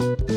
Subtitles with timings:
[0.00, 0.29] thank you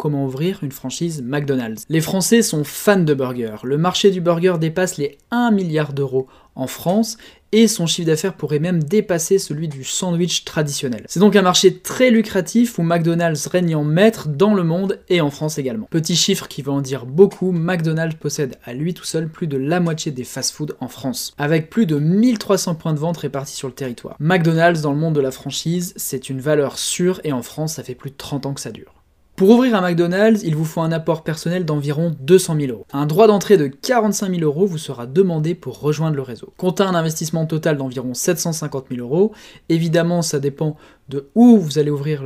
[0.00, 1.84] comment ouvrir une franchise McDonald's.
[1.90, 3.58] Les Français sont fans de burgers.
[3.64, 7.18] Le marché du burger dépasse les 1 milliard d'euros en France
[7.52, 11.04] et son chiffre d'affaires pourrait même dépasser celui du sandwich traditionnel.
[11.06, 15.20] C'est donc un marché très lucratif où McDonald's règne en maître dans le monde et
[15.20, 15.86] en France également.
[15.90, 19.58] Petit chiffre qui va en dire beaucoup, McDonald's possède à lui tout seul plus de
[19.58, 23.68] la moitié des fast-foods en France, avec plus de 1300 points de vente répartis sur
[23.68, 24.16] le territoire.
[24.18, 27.82] McDonald's dans le monde de la franchise, c'est une valeur sûre et en France ça
[27.82, 28.99] fait plus de 30 ans que ça dure.
[29.40, 32.86] Pour ouvrir un McDonald's, il vous faut un apport personnel d'environ 200 000 euros.
[32.92, 36.52] Un droit d'entrée de 45 000 euros vous sera demandé pour rejoindre le réseau.
[36.58, 39.32] Comptez un investissement total d'environ 750 000 euros.
[39.70, 40.76] Évidemment, ça dépend
[41.10, 42.24] de où vous allez ouvrir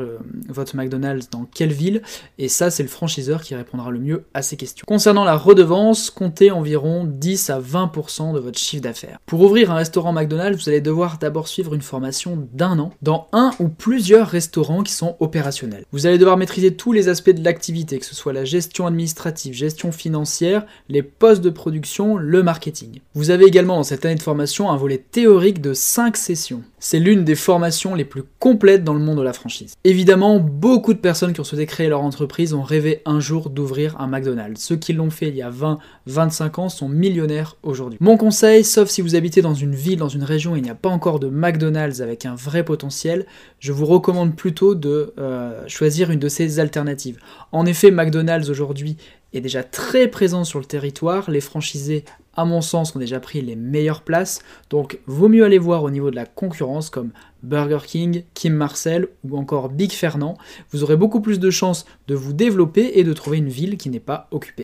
[0.48, 2.02] votre McDonald's, dans quelle ville,
[2.38, 4.84] et ça c'est le franchiseur qui répondra le mieux à ces questions.
[4.86, 9.18] Concernant la redevance, comptez environ 10 à 20% de votre chiffre d'affaires.
[9.26, 13.28] Pour ouvrir un restaurant McDonald's, vous allez devoir d'abord suivre une formation d'un an dans
[13.32, 15.84] un ou plusieurs restaurants qui sont opérationnels.
[15.92, 19.54] Vous allez devoir maîtriser tous les aspects de l'activité, que ce soit la gestion administrative,
[19.54, 23.00] gestion financière, les postes de production, le marketing.
[23.14, 26.62] Vous avez également dans cette année de formation un volet théorique de 5 sessions.
[26.86, 29.72] C'est l'une des formations les plus complètes dans le monde de la franchise.
[29.84, 33.98] Évidemment, beaucoup de personnes qui ont souhaité créer leur entreprise ont rêvé un jour d'ouvrir
[34.02, 34.62] un McDonald's.
[34.62, 37.96] Ceux qui l'ont fait il y a 20, 25 ans sont millionnaires aujourd'hui.
[38.02, 40.68] Mon conseil, sauf si vous habitez dans une ville, dans une région et il n'y
[40.68, 43.24] a pas encore de McDonald's avec un vrai potentiel,
[43.60, 47.16] je vous recommande plutôt de euh, choisir une de ces alternatives.
[47.50, 48.98] En effet, McDonald's aujourd'hui
[49.32, 51.30] est déjà très présent sur le territoire.
[51.30, 52.04] Les franchisés,
[52.36, 54.40] à mon sens, ont déjà pris les meilleures places.
[54.70, 57.10] Donc, vaut mieux aller voir au niveau de la concurrence comme
[57.42, 60.36] Burger King, Kim Marcel ou encore Big Fernand.
[60.70, 63.90] Vous aurez beaucoup plus de chances de vous développer et de trouver une ville qui
[63.90, 64.62] n'est pas occupée.